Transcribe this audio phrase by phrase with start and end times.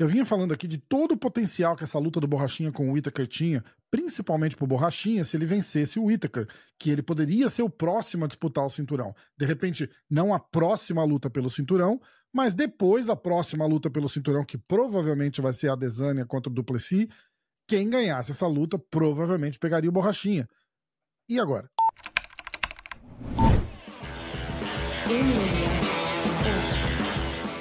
[0.00, 2.92] Eu vinha falando aqui de todo o potencial que essa luta do Borrachinha com o
[2.94, 7.68] Whittaker tinha, principalmente pro Borrachinha, se ele vencesse o Whittaker, que ele poderia ser o
[7.68, 9.14] próximo a disputar o cinturão.
[9.36, 12.00] De repente, não a próxima luta pelo cinturão,
[12.32, 16.54] mas depois da próxima luta pelo cinturão, que provavelmente vai ser a Desânia contra o
[16.54, 17.06] Duplessis,
[17.68, 20.48] quem ganhasse essa luta provavelmente pegaria o Borrachinha.
[21.28, 21.68] E agora?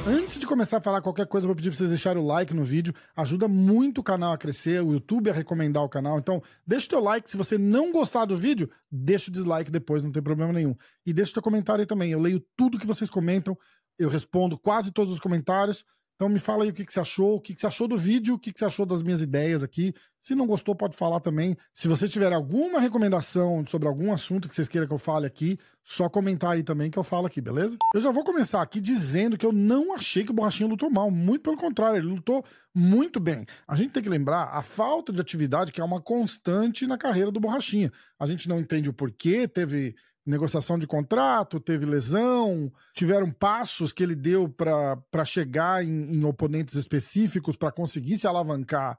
[0.08, 2.54] Antes de começar a falar qualquer coisa, eu vou pedir para vocês deixarem o like
[2.54, 2.94] no vídeo.
[3.16, 6.18] Ajuda muito o canal a crescer, o YouTube a recomendar o canal.
[6.18, 7.30] Então, deixa o teu like.
[7.30, 10.74] Se você não gostar do vídeo, deixa o dislike depois, não tem problema nenhum.
[11.06, 12.12] E deixa o teu comentário aí também.
[12.12, 13.58] Eu leio tudo que vocês comentam,
[14.00, 15.84] eu respondo quase todos os comentários.
[16.20, 17.96] Então me fala aí o que, que você achou, o que, que você achou do
[17.96, 19.94] vídeo, o que, que você achou das minhas ideias aqui.
[20.20, 21.56] Se não gostou, pode falar também.
[21.74, 25.58] Se você tiver alguma recomendação sobre algum assunto que vocês queiram que eu fale aqui,
[25.82, 27.78] só comentar aí também que eu falo aqui, beleza?
[27.96, 31.10] Eu já vou começar aqui dizendo que eu não achei que o Borrachinha lutou mal.
[31.10, 32.44] Muito pelo contrário, ele lutou
[32.76, 33.46] muito bem.
[33.66, 37.32] A gente tem que lembrar a falta de atividade que é uma constante na carreira
[37.32, 37.94] do Borrachinha.
[38.20, 39.96] A gente não entende o porquê, teve
[40.30, 46.76] negociação de contrato, teve lesão, tiveram passos que ele deu para chegar em, em, oponentes
[46.76, 48.98] específicos para conseguir se alavancar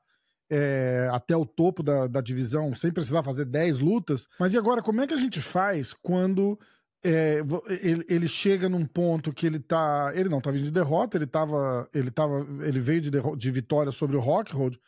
[0.51, 4.29] é, até o topo da, da, divisão sem precisar fazer 10 lutas.
[4.39, 6.59] Mas e agora, como é que a gente faz quando
[7.03, 7.43] é,
[7.83, 10.13] ele, ele, chega num ponto que ele tá.
[10.15, 11.89] Ele não tá vindo de derrota, ele tava.
[11.95, 14.79] Ele, tava, ele veio de, de vitória sobre o Rockhold.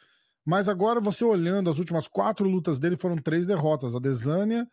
[0.44, 3.94] Mas agora, você olhando as últimas quatro lutas dele, foram três derrotas.
[3.94, 4.68] A Desânia,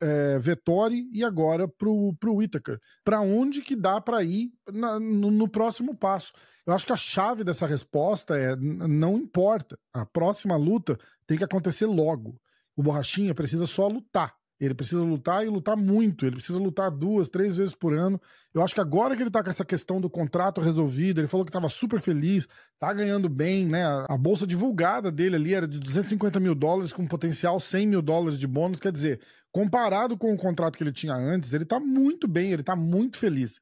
[0.00, 2.78] é, Vettori e agora pro, pro Whittaker.
[3.04, 6.32] Para onde que dá para ir na, no, no, próximo passo?
[6.66, 9.78] Eu acho que a chave dessa resposta é não importa.
[9.92, 12.40] A próxima luta tem que acontecer logo.
[12.76, 14.37] O Borrachinha precisa só lutar.
[14.60, 16.26] Ele precisa lutar e lutar muito.
[16.26, 18.20] Ele precisa lutar duas, três vezes por ano.
[18.52, 21.46] Eu acho que agora que ele tá com essa questão do contrato resolvido, ele falou
[21.46, 22.48] que tava super feliz,
[22.78, 23.84] tá ganhando bem, né?
[24.08, 28.38] A bolsa divulgada dele ali era de 250 mil dólares, com potencial 100 mil dólares
[28.38, 28.80] de bônus.
[28.80, 29.20] Quer dizer,
[29.52, 33.16] comparado com o contrato que ele tinha antes, ele tá muito bem, ele tá muito
[33.16, 33.60] feliz.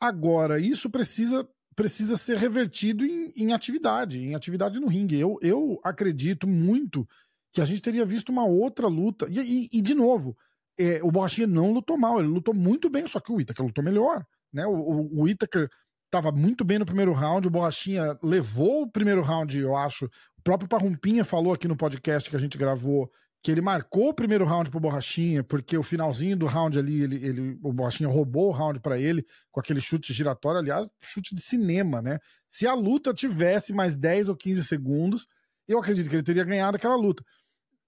[0.00, 1.46] Agora, isso precisa
[1.78, 5.16] precisa ser revertido em, em atividade, em atividade no ringue.
[5.16, 7.08] Eu, eu acredito muito
[7.52, 9.26] que a gente teria visto uma outra luta.
[9.30, 9.38] E,
[9.72, 10.36] e, e de novo,
[10.78, 13.82] é, o Borrachinha não lutou mal, ele lutou muito bem, só que o Itaker lutou
[13.82, 14.24] melhor.
[14.52, 14.66] Né?
[14.66, 15.68] O, o, o Itaker
[16.06, 20.06] estava muito bem no primeiro round, o Borrachinha levou o primeiro round, eu acho.
[20.06, 23.10] O próprio Parrumpinha falou aqui no podcast que a gente gravou
[23.42, 27.24] que ele marcou o primeiro round pro Borrachinha, porque o finalzinho do round ali, ele,
[27.24, 31.40] ele, o Borrachinha roubou o round para ele com aquele chute giratório, aliás, chute de
[31.40, 32.18] cinema, né?
[32.48, 35.26] Se a luta tivesse mais 10 ou 15 segundos,
[35.68, 37.22] eu acredito que ele teria ganhado aquela luta.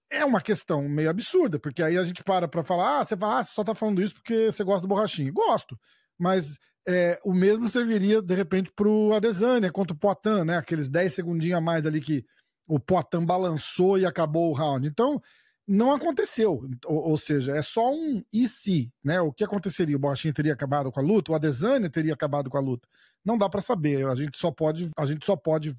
[0.09, 3.39] É uma questão meio absurda, porque aí a gente para pra falar, ah, você fala,
[3.39, 5.31] ah, você só tá falando isso porque você gosta do borrachinho.
[5.33, 5.79] Gosto,
[6.17, 10.57] mas é, o mesmo serviria, de repente, pro Adesanya contra o Poitin, né?
[10.57, 12.25] Aqueles 10 segundinhos a mais ali que
[12.67, 14.87] o Poitin balançou e acabou o round.
[14.87, 15.21] Então,
[15.67, 16.67] não aconteceu.
[16.85, 19.21] Ou, ou, seja, é só um e se, né?
[19.21, 19.95] O que aconteceria?
[19.95, 21.31] O Borrachinha teria acabado com a luta?
[21.31, 22.87] O Adesanya teria acabado com a luta?
[23.23, 24.05] Não dá para saber.
[24.07, 25.75] A gente só pode, a gente só pode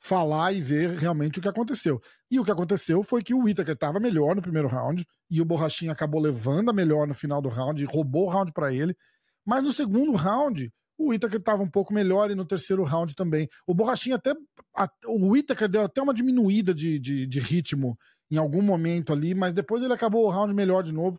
[0.00, 2.00] falar e ver realmente o que aconteceu.
[2.30, 5.44] E o que aconteceu foi que o Whittaker estava melhor no primeiro round e o
[5.44, 8.96] Borrachinha acabou levando a melhor no final do round, roubou o round para ele.
[9.44, 13.48] Mas no segundo round, o Whittaker estava um pouco melhor e no terceiro round também.
[13.66, 14.34] O Borrachinha até.
[14.76, 17.96] A, o Whittaker deu até uma diminuída de, de, de, ritmo
[18.30, 21.18] em algum momento ali, mas depois ele acabou o round melhor de novo.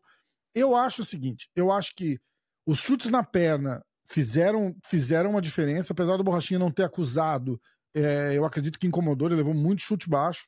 [0.53, 2.19] Eu acho o seguinte: eu acho que
[2.65, 7.59] os chutes na perna fizeram, fizeram uma diferença, apesar do Borrachinha não ter acusado
[7.95, 10.47] é, eu acredito que incomodou, ele levou muito chute baixo.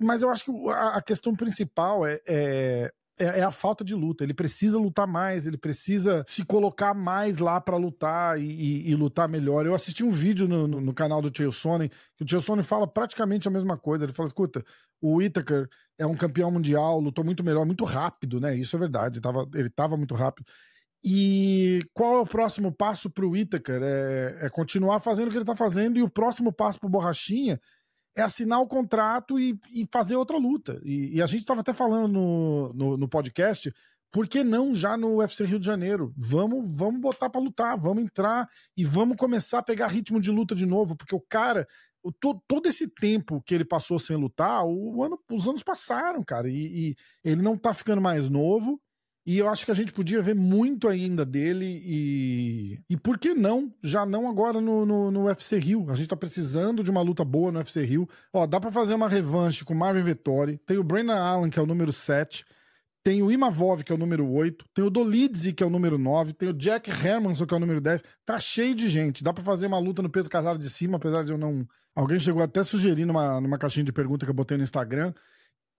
[0.00, 4.22] Mas eu acho que a, questão principal é, é, é, é, a falta de luta.
[4.22, 8.94] Ele precisa lutar mais, ele precisa se colocar mais lá para lutar e, e, e,
[8.94, 9.64] lutar melhor.
[9.64, 12.62] Eu assisti um vídeo no, no, no canal do Tio Sony, que o Tio Sony
[12.62, 14.04] fala praticamente a mesma coisa.
[14.04, 14.62] Ele fala: escuta,
[15.00, 15.66] o Whittaker
[15.98, 18.54] é um campeão mundial, lutou muito melhor, muito rápido, né?
[18.54, 20.46] Isso é verdade, ele tava, ele tava muito rápido.
[21.04, 23.80] E qual é o próximo passo para o Itaker?
[23.82, 26.90] É, é, continuar fazendo o que ele está fazendo, e o próximo passo para o
[26.90, 27.60] Borrachinha
[28.16, 30.80] é assinar o contrato e, e fazer outra luta.
[30.82, 33.72] E, e a gente estava até falando no, no, no, podcast,
[34.10, 36.12] por que não já no UFC Rio de Janeiro?
[36.16, 40.54] Vamos, vamos botar para lutar, vamos entrar e vamos começar a pegar ritmo de luta
[40.54, 41.68] de novo, porque o cara.
[42.02, 46.22] O, to, todo esse tempo que ele passou sem lutar, o, ano, os anos passaram,
[46.22, 48.80] cara, e, e ele não tá ficando mais novo
[49.26, 52.78] e eu acho que a gente podia ver muito ainda dele e.
[52.88, 53.74] E por que não?
[53.82, 55.90] Já não agora no, no, no UFC Rio.
[55.90, 58.08] A gente tá precisando de uma luta boa no UFC Rio.
[58.32, 60.60] Ó, dá para fazer uma revanche com Marvin Vettori.
[60.64, 62.44] Tem o Brennan Allen, que é o número 7.
[63.02, 65.98] tem o Imavov, que é o número 8, tem o Dolidze, que é o número
[65.98, 68.04] 9, tem o Jack Hermanson, que é o número 10.
[68.24, 69.24] Tá cheio de gente.
[69.24, 71.66] Dá para fazer uma luta no peso casado de cima, apesar de eu não.
[71.96, 75.12] Alguém chegou até a sugerir numa, numa caixinha de pergunta que eu botei no Instagram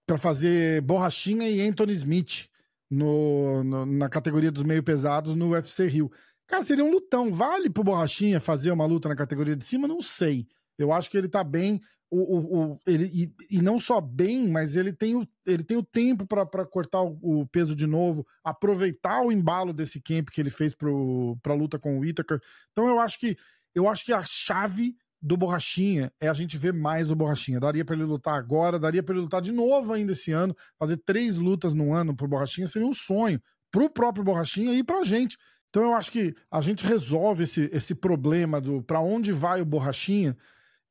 [0.05, 2.49] para fazer Borrachinha e Anthony Smith
[2.89, 6.12] no, no, na categoria dos meio pesados no UFC Rio.
[6.48, 7.31] Cara, seria um lutão.
[7.34, 9.88] Vale pro Borrachinha fazer uma luta na categoria de cima?
[9.88, 10.48] Não sei.
[10.78, 14.48] Eu acho que ele tá bem o, o, o, ele, e, e, não só bem,
[14.48, 18.25] mas ele tem o, ele tem o tempo para cortar o, o, peso de novo,
[18.44, 22.40] aproveitar o embalo desse camp que ele fez para a luta com o Whittaker.
[22.72, 23.38] Então eu acho que
[23.75, 27.60] eu acho que a chave do Borrachinha é a gente ver mais o Borrachinha.
[27.60, 30.98] Daria para ele lutar agora, daria para ele lutar de novo ainda esse ano, fazer
[30.98, 33.42] três lutas no ano pro Borrachinha seria um sonho
[33.72, 35.38] pro próprio Borrachinha e pra gente.
[35.69, 39.66] Então eu acho que a gente resolve esse, esse problema do para onde vai o
[39.66, 40.38] Borrachinha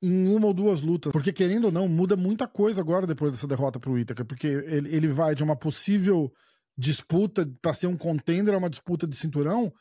[0.02, 1.12] em uma ou duas lutas.
[1.12, 4.25] Porque, querendo ou não, muda muita coisa agora depois dessa derrota pro Itaca.
[4.25, 6.32] Porque ele, ele vai de uma possível
[6.76, 9.73] disputa para ser um contender uma disputa de cinturão,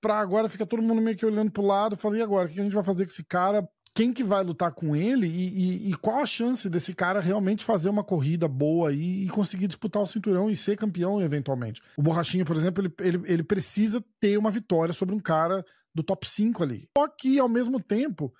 [0.00, 2.48] para agora fica todo mundo meio que olhando pro lado, falando, e agora?
[2.48, 3.68] O que a gente vai fazer com esse cara?
[4.00, 5.26] Quem que vai lutar com ele?
[5.26, 9.28] E, e, e qual a chance desse cara realmente fazer uma corrida boa e, e,
[9.28, 11.82] conseguir disputar o cinturão e ser campeão eventualmente?
[11.98, 15.62] O Borrachinha, por exemplo, ele, ele, ele precisa ter uma vitória sobre um cara
[15.94, 16.88] do top 5 ali.
[16.96, 18.32] Só que, ao mesmo tempo,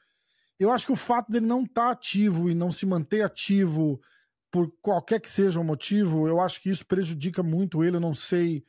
[0.58, 4.00] eu acho que o fato dele não estar tá ativo e não se manter ativo
[4.50, 7.96] por qualquer que seja o motivo, eu acho que isso prejudica muito ele.
[7.96, 8.64] Eu não sei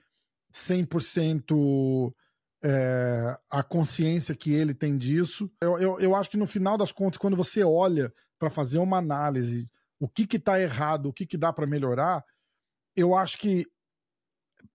[0.54, 2.14] 100%
[2.64, 5.52] é, a consciência que ele tem disso.
[5.62, 8.98] Eu, eu, eu acho que no final das contas, quando você olha para fazer uma
[8.98, 9.68] análise,
[10.00, 12.24] o que que tá errado, o que que dá para melhorar,
[12.96, 13.66] eu acho que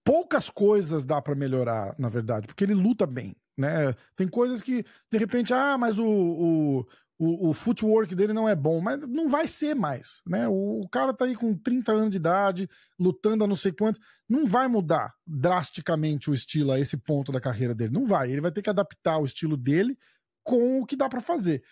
[0.04, 3.94] poucas coisas dá para melhorar, na verdade, porque ele luta bem, né?
[4.14, 6.86] Tem coisas que, de repente, ah, mas o, o,
[7.18, 10.46] o, o footwork dele não é bom, mas não vai ser mais, né?
[10.48, 12.68] O, o, cara tá aí com 30 anos de idade,
[12.98, 17.40] lutando a não sei quanto, não vai mudar drasticamente o estilo a esse ponto da
[17.40, 18.30] carreira dele, não vai.
[18.30, 19.96] Ele vai ter que adaptar o estilo dele
[20.44, 21.62] com o que dá para fazer.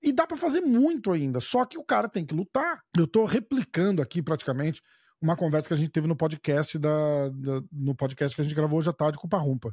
[0.00, 2.82] E dá para fazer muito ainda, só que o cara tem que lutar.
[2.96, 4.80] Eu tô replicando aqui praticamente
[5.20, 8.56] uma conversa que a gente teve no podcast da, da no podcast que a gente
[8.56, 9.72] gravou hoje à tarde com o Parrumpa.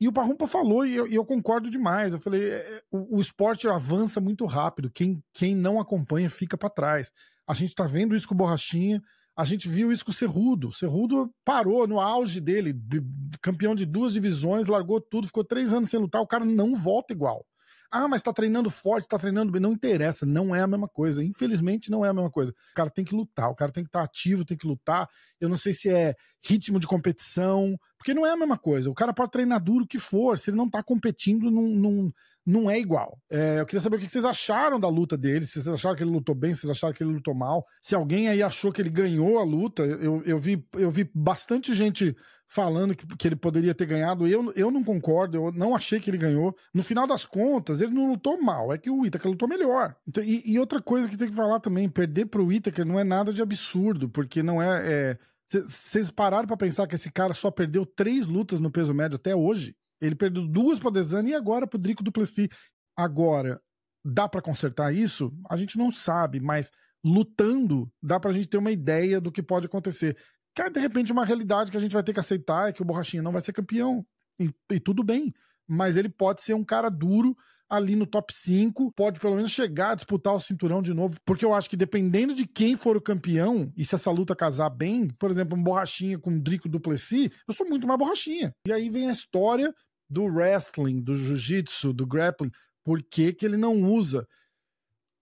[0.00, 2.12] E o Parrumpa falou, e eu, e eu, concordo demais.
[2.12, 4.90] Eu falei: é, é, o, o, esporte avança muito rápido.
[4.90, 7.10] Quem, quem não acompanha fica para trás.
[7.46, 9.02] A gente tá vendo isso com o Borrachinha,
[9.36, 10.68] a gente viu isso com o Cerrudo.
[10.68, 13.02] O Cerrudo parou no auge dele, de,
[13.40, 16.20] campeão de duas divisões, largou tudo, ficou três anos sem lutar.
[16.20, 17.44] O cara não volta igual.
[17.90, 19.60] Ah, mas tá treinando forte, tá treinando bem.
[19.60, 21.24] Não interessa, não é a mesma coisa.
[21.24, 22.52] Infelizmente, não é a mesma coisa.
[22.52, 25.08] O cara tem que lutar, o cara tem que estar tá ativo, tem que lutar.
[25.40, 26.14] Eu não sei se é
[26.46, 28.90] ritmo de competição, porque não é a mesma coisa.
[28.90, 32.12] O cara pode treinar duro o que for, se ele não tá competindo, não, não,
[32.46, 33.18] não é igual.
[33.30, 36.02] É, eu queria saber o que vocês acharam da luta dele, se vocês acharam que
[36.02, 37.66] ele lutou bem, se vocês acharam que ele lutou mal.
[37.80, 41.74] Se alguém aí achou que ele ganhou a luta, eu, eu, vi, eu vi bastante
[41.74, 42.16] gente
[42.48, 44.26] falando que, que ele poderia ter ganhado.
[44.26, 46.56] Eu, eu não concordo, eu não achei que ele ganhou.
[46.72, 49.94] No final das contas, ele não lutou mal, é que o Itaker lutou melhor.
[50.06, 53.04] Então, e, e, outra coisa que tem que falar também, perder pro Itaker não é
[53.04, 55.18] nada de absurdo, porque não é...
[55.46, 59.16] Vocês é, pararam para pensar que esse cara só perdeu três lutas no peso médio
[59.16, 59.76] até hoje?
[60.00, 62.48] Ele perdeu duas para Desani e agora para Drico Duplessis.
[62.96, 63.60] Agora,
[64.04, 65.32] dá para consertar isso?
[65.48, 66.70] A gente não sabe, mas
[67.04, 70.16] lutando dá pra gente ter uma ideia do que pode acontecer.
[70.64, 72.84] Que de repente uma realidade que a gente vai ter que aceitar é que o
[72.84, 74.04] Borrachinha não vai ser campeão.
[74.40, 75.32] E, e tudo bem.
[75.68, 77.36] Mas ele pode ser um cara duro
[77.68, 81.44] ali no top 5, pode pelo menos chegar a disputar o cinturão de novo, porque
[81.44, 85.08] eu acho que dependendo de quem for o campeão, e se essa luta casar bem,
[85.18, 88.54] por exemplo, um borrachinha com um Drico Duplessis, eu sou muito mais borrachinha.
[88.66, 89.72] E aí vem a história
[90.08, 92.50] do wrestling, do jiu-jitsu, do grappling,
[92.82, 94.26] por que, que ele não usa?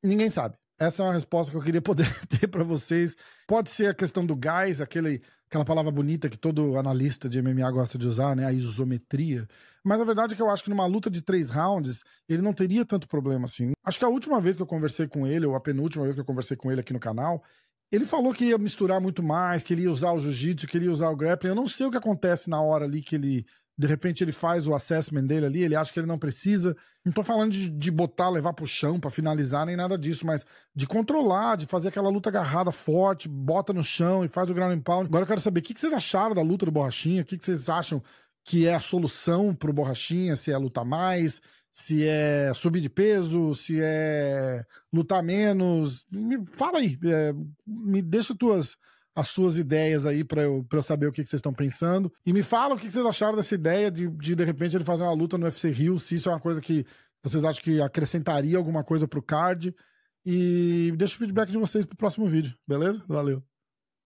[0.01, 0.57] Ninguém sabe.
[0.79, 3.17] Essa é uma resposta que eu queria poder ter para vocês.
[3.47, 7.71] Pode ser a questão do gás, aquele, aquela palavra bonita que todo analista de MMA
[7.71, 8.45] gosta de usar, né?
[8.45, 9.49] A isometria.
[9.83, 12.53] Mas a verdade é que eu acho que numa luta de três rounds, ele não
[12.53, 13.73] teria tanto problema assim.
[13.85, 16.21] Acho que a última vez que eu conversei com ele, ou a penúltima vez que
[16.21, 17.43] eu conversei com ele aqui no canal,
[17.91, 20.87] ele falou que ia misturar muito mais, que ele ia usar o jiu-jitsu, que ele
[20.87, 21.51] ia usar o grappling.
[21.51, 23.47] Eu não sei o que acontece na hora ali que ele
[23.79, 26.75] de repente ele faz o assessment dele ali, ele acha que ele não precisa.
[27.05, 30.47] Não tô falando de, de botar, levar pro chão para finalizar, nem nada disso, mas
[30.75, 34.79] de controlar, de fazer aquela luta agarrada forte, bota no chão e faz o ground
[34.79, 35.07] and pound.
[35.07, 37.37] Agora eu quero saber o que, que vocês acharam da luta do Borrachinha, o que,
[37.37, 38.03] que vocês acham
[38.45, 41.43] que é a solução pro Borrachinha, se é lutar mais,
[41.73, 46.07] se é subir de peso, se é lutar menos.
[46.11, 47.35] Me fala aí, é,
[47.67, 48.79] me deixa tuas
[49.17, 52.13] as suas ideias aí para eu, pra eu saber o que, que vocês estão pensando.
[52.25, 54.85] E me fala o que, que vocês acharam dessa ideia de, de, de repente, ele
[54.85, 56.85] fazer uma luta no UFC Rio, se isso é uma coisa que
[57.25, 59.75] vocês acham que acrescentaria alguma coisa pro card.
[60.25, 63.03] E deixa o feedback de vocês pro próximo vídeo, beleza?
[63.09, 63.43] Valeu!